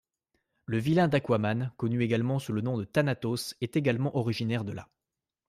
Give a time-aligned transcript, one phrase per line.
[0.65, 2.09] Le vilain d'Aquaman, connu
[2.39, 4.89] sous le nom de Thanatos, est également originaire de là.